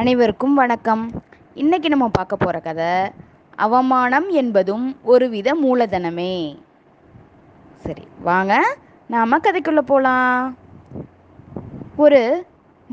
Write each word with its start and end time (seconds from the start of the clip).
அனைவருக்கும் 0.00 0.54
வணக்கம். 0.54 1.10
இன்னைக்கு 1.54 1.88
நம்ம 1.88 2.08
பார்க்க 2.08 2.36
போகிற 2.36 2.60
கதை 2.60 3.10
அவமானம் 3.56 4.28
என்பதும் 4.28 4.96
ஒருவித 5.02 5.54
மூலதனமே. 5.54 6.58
சரி 7.76 8.02
வாங்க 8.22 8.76
நாம் 9.08 9.32
கதைக்குள்ளே 9.32 9.80
போகலாம் 9.80 10.56
ஒரு 11.96 12.46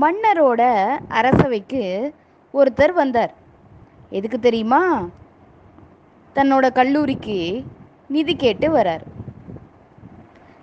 மன்னரோட 0.00 0.62
அரசவைக்கு 1.08 2.14
ஒருத்தர் 2.54 2.92
வந்தார். 2.92 3.34
எதுக்கு 4.10 4.38
தெரியுமா? 4.38 5.08
தன்னோட 6.34 6.72
கல்லூரிக்கு 6.72 7.64
நிதி 8.08 8.36
கேட்டு 8.36 8.68
வரார். 8.68 9.06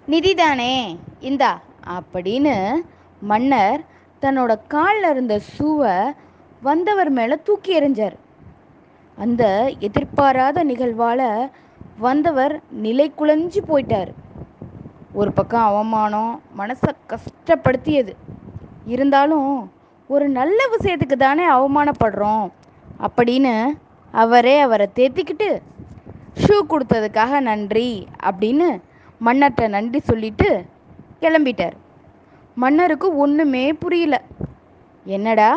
நிதி 0.05 0.33
தானே 0.33 0.99
இந்தா 1.19 1.61
அப்படின்னு 1.97 2.73
மன்னர் 3.19 3.83
தன்னோட 4.21 4.59
காலில் 4.67 5.09
இருந்த 5.09 5.39
சூவை 5.39 6.11
வந்தவர் 6.61 7.09
மேலே 7.09 7.35
தூக்கி 7.43 7.79
எறிஞ்சார். 7.79 8.15
அந்த 9.17 9.73
எதிர்பாராத 9.79 10.63
நிகழ்வால் 10.63 11.49
வந்தவர் 11.97 12.61
நிலை 12.69 13.13
குலைஞ்சு 13.17 13.59
போயிட்டார். 13.67 14.11
ஒரு 15.13 15.31
பக்கம் 15.31 15.63
அவமானம் 15.63 16.41
மனசை 16.57 16.91
கஷ்டப்படுத்தியது. 17.07 18.13
இருந்தாலும் 18.85 19.71
ஒரு 20.07 20.29
நல்ல 20.29 20.59
விஷயத்துக்கு 20.77 21.17
தானே 21.17 21.45
அவமானப்படுறோம் 21.49 22.49
அப்படின்னு 22.99 23.53
அவரே 24.11 24.59
அவரை 24.59 24.87
தேத்திக்கிட்டு 24.95 25.49
ஷூ 26.43 26.57
கொடுத்ததுக்காக 26.69 27.39
நன்றி 27.39 28.07
அப்படின்னு 28.23 28.81
மன்னர்கிட்ட 29.25 29.67
நன்றி 29.67 29.99
சொல்லிட்டு 29.99 30.65
கிளம்பிட்டார். 31.21 31.75
மன்னருக்கு 32.55 33.17
ஒன்றுமே 33.17 33.73
புரியல. 33.73 34.21
என்னடா 35.05 35.49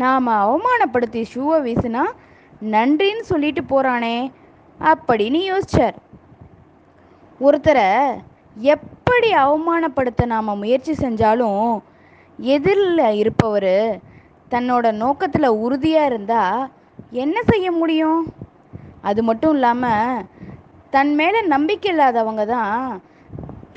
நாம் 0.00 0.28
அவமானப்படுத்தி 0.42 1.22
ஷூவை 1.32 1.56
வீசினா 1.66 2.02
நன்றின்னு 2.74 3.24
சொல்லிட்டு 3.30 3.62
போகிறானே 3.62 4.16
அப்படின்னு 4.80 5.40
யோசிச்சார். 5.50 5.96
ஒருத்தரை 7.40 7.88
எப்படி 8.74 9.28
அவமானப்படுத்த 9.44 10.26
நாம் 10.34 10.60
முயற்சி 10.62 10.92
செஞ்சாலும் 11.04 11.64
எதிரில் 12.38 13.18
இருப்பவர் 13.20 13.74
தன்னோட 14.52 14.86
நோக்கத்தில் 15.02 15.58
உறுதியாக 15.64 16.08
இருந்தால் 16.10 16.68
என்ன 17.24 17.36
செய்ய 17.50 17.66
முடியும்? 17.80 18.20
அது 19.08 19.20
மட்டும் 19.28 19.54
இல்லாமல் 19.56 20.24
தன் 20.94 21.12
மேலே 21.20 21.40
நம்பிக்கை 21.54 21.90
இல்லாதவங்க 21.92 22.44
தான் 22.46 23.02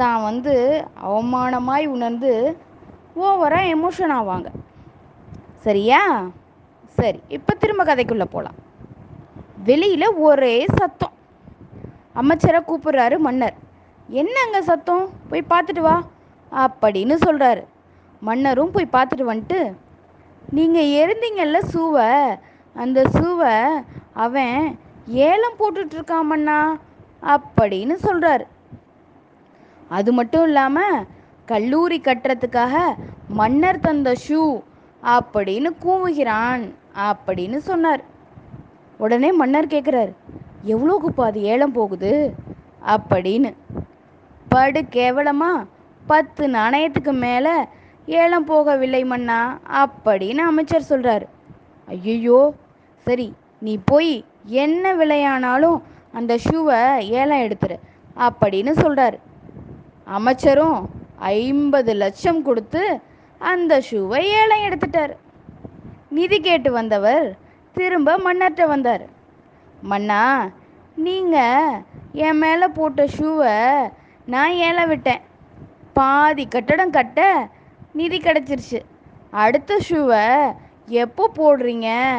தான் 0.01 0.21
வந்து 0.21 0.55
அவமானமாய் 1.09 1.85
உணர்ந்து 1.95 2.31
ஓவராக 3.25 3.73
எமோஷன் 3.75 4.13
ஆவாங்க. 4.19 4.49
சரியா? 5.65 6.01
சரி 6.97 7.19
இப்போ 7.27 7.53
திரும்ப 7.53 7.83
கதைக்குள்ளே 7.83 8.27
போகலாம் 8.33 8.57
வெளியில் 9.63 10.07
ஒரே 10.27 10.55
சத்தம். 10.79 11.13
அமைச்சரை 12.13 12.59
கூப்பிடுறாரு 12.67 13.15
மன்னர். 13.17 13.55
என்னங்க 14.09 14.57
சத்தம்? 14.61 15.05
போய் 15.29 15.49
பார்த்துட்டு 15.53 15.81
வா. 15.81 15.95
அப்படின்னு 16.51 17.15
சொல்கிறாரு 17.25 17.63
மன்னரும் 18.21 18.71
போய் 18.71 18.93
பார்த்துட்டு 18.95 19.25
வந்துட்டு 19.31 19.59
நீங்கள் 20.57 20.91
எரிந்தீங்கல்ல 21.01 21.59
சூவை? 21.73 22.09
அந்த 22.75 22.99
சூவை 23.15 23.55
அவன் 24.23 24.57
ஏலம் 25.25 25.57
போட்டுட்ருக்கான் 25.59 26.29
மன்னா 26.31 26.57
அப்படின்னு 27.23 27.95
சொல்கிறாரு 28.05 28.45
அது 29.89 30.11
மட்டும் 30.13 30.43
இல்லாமல் 30.43 31.03
கல்லூரி 31.45 31.97
கட்டுறதுக்காக 32.03 32.75
மன்னர் 33.27 33.79
தந்த 33.79 34.13
ஷூ 34.25 34.41
அப்படின்னு 35.05 35.69
கூவுகிறான் 35.83 36.63
அப்படின்னு 37.09 37.57
சொன்னார். 37.57 38.03
உடனே 38.97 39.31
மன்னர் 39.31 39.67
கேட்குறாரு 39.67 40.13
எவ்வளோக்குப்பா 40.65 41.23
அது 41.23 41.41
ஏலம் 41.41 41.71
போகுது? 41.71 42.33
அப்படின்னு. 42.87 43.51
படு 44.49 44.81
கேவலமா? 44.81 45.51
பத்து 46.07 46.47
நாணயத்துக்கு 46.47 47.11
மேலே 47.11 47.55
ஏலம் 48.05 48.47
போகவில்லை 48.47 49.05
மன்னா? 49.05 49.39
அப்படின்னு 49.81 50.43
அமைச்சர் 50.51 50.89
சொல்கிறாரு 50.89 51.25
ஐயோ 51.87 52.53
சரி 53.07 53.33
நீ 53.59 53.79
போய் 53.85 54.13
என்ன 54.43 54.95
விலையானாலும் 54.95 55.81
அந்த 56.11 56.37
ஷூவை 56.45 56.79
ஏலம் 57.11 57.39
எடுத்துரு 57.39 57.77
அப்படின்னு 58.17 58.71
சொல்கிறாரு 58.83 59.17
அமைச்சரும் 60.05 60.89
ஐம்பது 61.17 61.93
லட்சம் 61.93 62.41
கொடுத்து 62.41 62.83
அந்த 63.39 63.79
ஷூவை 63.79 64.19
ஏலம் 64.19 64.59
எடுத்துட்டார். 64.59 65.15
நிதி 66.09 66.39
கேட்டு 66.39 66.71
வந்தவர் 66.71 67.37
திரும்ப 67.73 68.17
மன்னர்கிட்ட 68.17 68.67
வந்தார். 68.67 69.05
மன்னா 69.81 70.49
நீங்கள் 70.95 71.81
என் 72.11 72.37
மேலே 72.37 72.67
போட்ட 72.67 73.05
ஷூவை 73.05 73.89
நான் 74.25 74.51
ஏலம் 74.51 74.87
விட்டேன். 74.87 75.21
பாதி 75.93 76.47
கட்டடம் 76.47 76.89
கட்ட 76.89 77.49
நிதி 77.93 78.17
கிடச்சிருச்சு. 78.17 78.81
அடுத்த 79.31 79.79
ஷூவை 79.89 80.55
எப்போ 80.85 81.31
போடுறீங்க? 81.35 82.15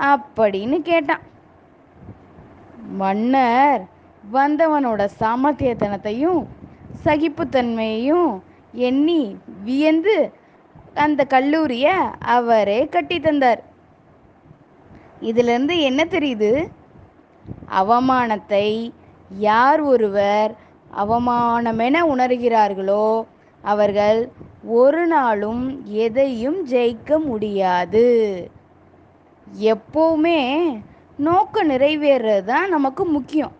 அப்படின்னு 0.00 0.82
கேட்டான். 0.82 1.20
மன்னர் 2.88 3.84
வந்தவனோட 4.32 5.08
சாமர்த்தியத்தனத்தையும் 5.20 6.46
சகிப்புத்தன்மையையும் 7.04 8.40
எண்ணி 8.72 9.38
வியந்து 9.62 10.42
அந்த 10.94 11.24
கல்லூரியை 11.24 11.92
அவரே 12.20 12.86
கட்டி 12.86 13.20
தந்தார். 13.20 13.62
இதிலிருந்து 15.20 15.80
என்ன 15.80 16.04
தெரியுது? 16.04 16.68
அவமானத்தை 17.72 18.92
யார் 19.38 19.80
ஒருவர் 19.80 20.56
அவமானமென 20.96 21.96
உணர்கிறார்களோ 22.14 23.26
அவர்கள் 23.62 24.28
ஒரு 24.64 25.06
நாளும் 25.06 25.82
எதையும் 25.84 26.66
ஜெயிக்க 26.66 27.24
முடியாது. 27.24 28.06
எப்போவுமே 29.60 30.80
நோக்கம் 31.16 31.70
நிறைவேறது 31.70 32.44
தான் 32.44 32.68
நமக்கு 32.68 33.04
முக்கியம். 33.04 33.52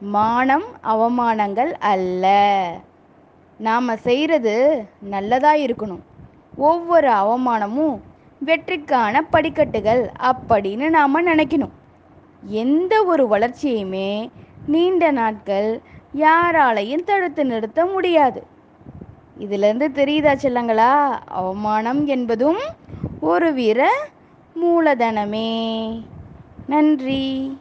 மானம் 0.00 0.64
அவமானங்கள் 0.82 1.72
அல்ல. 1.78 2.26
நாம் 3.58 3.96
செய்கிறது 3.96 4.84
நல்லதாக 5.00 5.56
இருக்கணும். 5.56 6.06
ஒவ்வொரு 6.58 7.08
அவமானமும் 7.08 8.00
வெற்றிக்கான 8.46 9.26
படிக்கட்டுகள் 9.30 10.12
அப்படின்னு 10.20 10.88
நாம் 10.88 11.26
நினைக்கணும். 11.26 11.70
எந்த 12.40 13.04
ஒரு 13.04 13.28
வளர்ச்சியுமே 13.28 14.30
நீண்ட 14.66 15.10
நாட்கள் 15.10 15.80
யாராலையும் 16.18 17.04
தடுத்து 17.04 17.44
நிறுத்த 17.44 17.86
முடியாது. 17.86 18.46
இதிலிருந்து 19.38 19.88
தெரியுதா 19.88 20.34
செல்லங்களா? 20.34 21.18
அவமானம் 21.24 22.06
என்பதும் 22.06 22.58
ஒரு 23.20 23.52
வீர 23.52 23.90
மூலதனமே. 24.64 25.50
நன்றி. 26.66 27.58